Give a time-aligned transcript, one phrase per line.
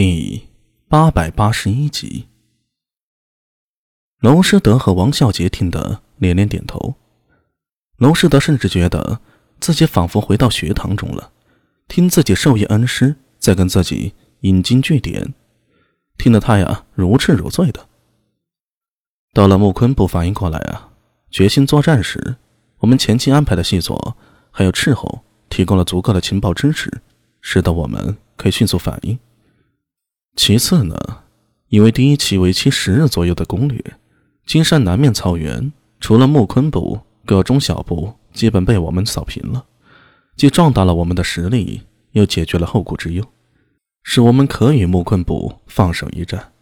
[0.00, 0.46] 第
[0.86, 2.28] 八百八十一集，
[4.20, 6.94] 娄师德和王孝杰听得连连点头。
[7.96, 9.20] 娄师德甚至觉得
[9.58, 11.32] 自己仿佛回到学堂中了，
[11.88, 15.34] 听自己授业恩师在跟自己引经据典，
[16.16, 17.88] 听得他呀如痴如醉的。
[19.32, 20.90] 到了木坤部反应过来啊，
[21.28, 22.36] 决心作战时，
[22.78, 24.16] 我们前期安排的细作
[24.52, 27.02] 还有斥候提供了足够的情报支持，
[27.40, 29.18] 使得我们可以迅速反应。
[30.48, 30.96] 其次呢，
[31.68, 33.78] 因为第一期为期十日左右的攻略，
[34.46, 39.66] 金山南面草原除了木坤部，各中小部基本被我们扫平了，
[40.36, 41.82] 既壮大了我们的实力，
[42.12, 43.22] 又解决了后顾之忧，
[44.02, 46.52] 使我们可与木坤部放手一战。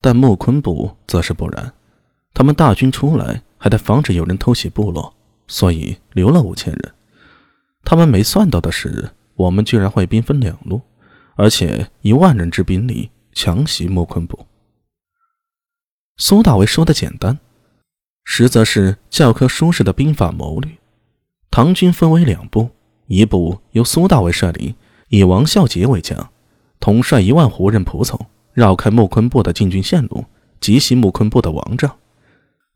[0.00, 1.72] 但木坤部则是不然，
[2.32, 5.12] 他们大军出来还得防止有人偷袭部落，
[5.48, 6.94] 所以留了五千人。
[7.82, 10.80] 他们没算到的是，我们居然会兵分两路。
[11.38, 14.46] 而且以万人之兵力强袭木坤部。
[16.16, 17.38] 苏大为说的简单，
[18.24, 20.68] 实则是教科书式的兵法谋略。
[21.48, 22.70] 唐军分为两部，
[23.06, 24.74] 一部由苏大为率领，
[25.10, 26.28] 以王孝杰为将，
[26.80, 28.18] 统帅一万胡人仆从，
[28.52, 30.24] 绕开木坤部的进军线路，
[30.60, 31.88] 急袭木坤部的王帐；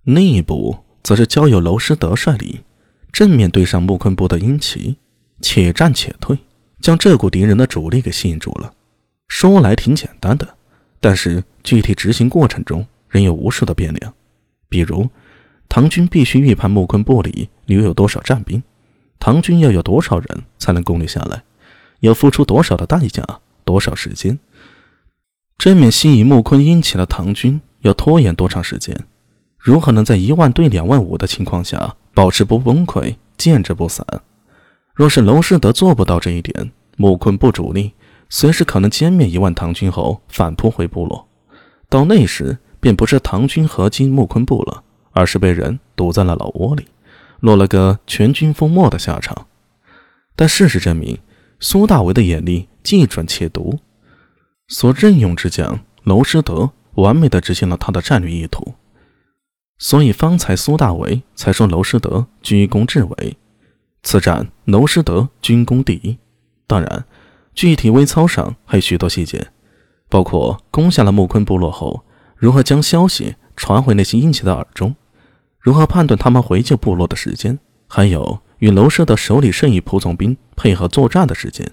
[0.04, 2.62] 另一部则是交由娄师德率领，
[3.10, 4.98] 正面对上木坤部的鹰旗，
[5.40, 6.38] 且战且退。
[6.82, 8.74] 将这股敌人的主力给吸引住了。
[9.28, 10.46] 说来挺简单的，
[11.00, 14.12] 但是具体执行过程中仍有无数的变量。
[14.68, 15.08] 比如，
[15.68, 18.62] 唐军必须预判木坤部里留有多少战兵，
[19.18, 21.44] 唐军要有多少人才能攻略下来，
[22.00, 23.24] 要付出多少的代价，
[23.64, 24.38] 多少时间。
[25.56, 28.98] 正面吸引木坤英起的唐军要拖延多长时间？
[29.56, 34.04] 如何能在一万对两万五的情况下保持不崩溃、坚持不散？
[34.94, 37.92] 若是娄师德做不到这一点，木坤部主力
[38.28, 41.26] 随时可能歼灭一万唐军后反扑回部落，
[41.88, 46.86] 到那时便不是唐军合击木坤部了，而是被人堵在了老窝里，
[47.40, 49.46] 落了个全军覆没的下场。
[50.36, 51.18] 但事实证明，
[51.58, 53.78] 苏大为的眼力既准且毒，
[54.68, 58.74] 所任用之将娄师德完美的执行了他的战略意图，
[59.78, 63.36] 所以方才苏大为才说娄师德居功至伟。
[64.02, 66.18] 此战，娄师德军功第一。
[66.66, 67.04] 当然，
[67.54, 69.52] 具体微操上还有许多细节，
[70.08, 72.04] 包括攻下了木坤部落后，
[72.36, 74.96] 如何将消息传回那些殷切的耳中，
[75.60, 81.70] 如何判断他们回救部落的时间，还有与娄师德手里剩余仆从兵配合作战的时间，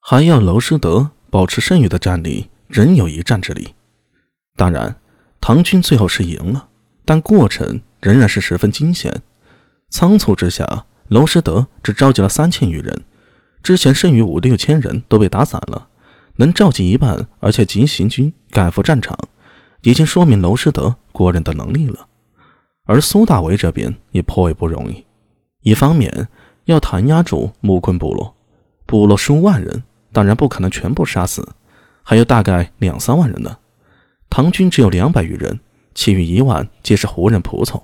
[0.00, 3.74] 还要娄师德保持剩余的战力，仍有一战之力。
[4.54, 4.94] 当然，
[5.40, 6.68] 唐军最后是赢了，
[7.04, 9.22] 但过程仍然是十分惊险。
[9.90, 10.86] 仓促之下。
[11.08, 13.02] 娄师德只召集了三千余人，
[13.62, 15.88] 之前剩余五六千人都被打散了，
[16.36, 19.18] 能召集一半，而且急行军赶赴战场，
[19.82, 22.06] 已经说明娄师德过人的能力了。
[22.84, 25.04] 而苏大为这边也颇为不容易，
[25.62, 26.28] 一方面
[26.64, 28.34] 要弹压住木昆部落，
[28.86, 29.82] 部落数万人，
[30.12, 31.46] 当然不可能全部杀死，
[32.02, 33.58] 还有大概两三万人呢。
[34.30, 35.60] 唐军只有两百余人，
[35.94, 37.82] 其余一万皆是胡人仆从，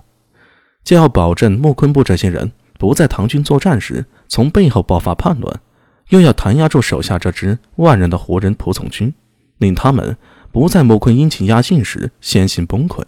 [0.83, 2.51] 就要保证木昆部这些人。
[2.79, 5.61] 不在唐军作战时从背后爆发叛乱，
[6.09, 9.13] 又要弹压住手下这支万人的胡人仆从军，
[9.59, 10.17] 令他们
[10.51, 13.05] 不在木坤殷勤压境时先行崩溃，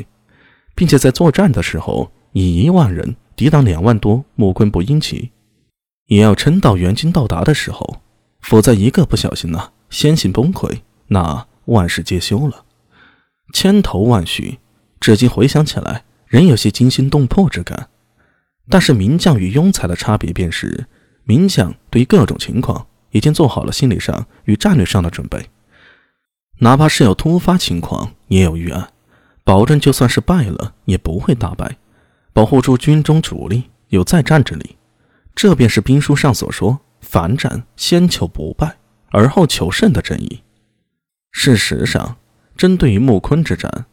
[0.75, 5.31] 并且在作战的时候以一万人抵挡两万多木坤部殷勤，
[6.09, 8.03] 也要撑到援军到达的时候，
[8.41, 12.65] 否则一个不小心呢，先行崩溃，那万事皆休了。
[13.53, 14.59] 千头万绪，
[15.01, 17.89] 至今回想起来，仍有些惊心动魄之感。
[18.71, 20.87] 但是名将与庸才的差别便是，
[21.25, 25.51] 名将对于各种情况已经做好了心理上与战略上的准备，
[26.61, 28.91] 哪怕是有突发情况也有预案，
[29.43, 31.77] 保证就算是败了也不会大败，
[32.33, 34.77] 保护住军中主力有再战之力。
[35.35, 38.77] 这便是兵书上所说“凡战先求不败，
[39.11, 40.43] 而后求胜”的真意。
[41.33, 42.17] 事实上，
[42.57, 43.87] 针对于木坤之战，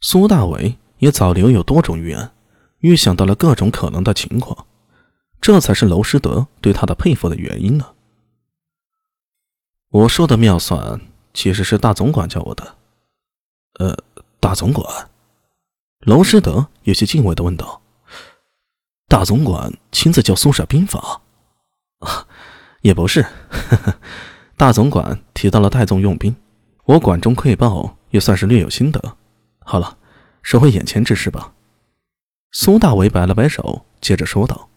[0.00, 2.32] 苏大为也早留有多种预案。
[2.80, 4.66] 预想到了各种可能的情况，
[5.40, 7.94] 这才是娄师德对他的佩服的原因呢。
[9.90, 11.00] 我说的妙算，
[11.32, 12.76] 其实是大总管教我的。
[13.78, 13.96] 呃，
[14.38, 15.10] 大总管，
[16.00, 17.80] 娄师德有些敬畏的问道
[19.08, 21.22] ：“大总管亲自教苏舍兵法？”
[22.00, 22.26] 啊，
[22.82, 23.24] 也不是，
[24.56, 26.36] 大总管提到了太宗用兵，
[26.84, 29.16] 我管中窥豹，也算是略有心得。
[29.60, 29.98] 好了，
[30.42, 31.54] 说回眼前之事吧。
[32.50, 34.70] 苏大伟摆了摆手，接着说道：“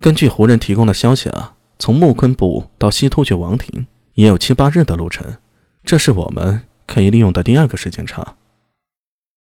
[0.00, 5.38] 根据胡人提供的消息啊，从木昆部到西突厥王庭，也有七八日的路程，
[5.84, 8.36] 这是我们可以利用的第二个时间差。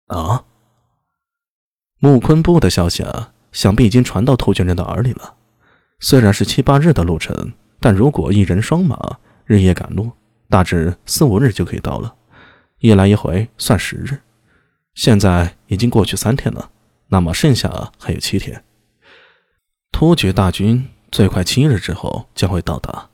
[0.07, 0.45] 啊！
[1.99, 5.35] 木昆部的消息啊，想必已经传到突厥人的耳里了。
[5.99, 10.11] 虽然是七八日的路程，但如果一人双马，日夜赶路，
[10.49, 12.15] 大致四五日就可以到了。
[12.79, 14.19] 一来一回算十日，
[14.93, 16.69] 现在已经过去三天了，
[17.07, 18.63] 那么剩下还有七天。
[19.91, 23.09] 突厥大军最快七日之后将会到达。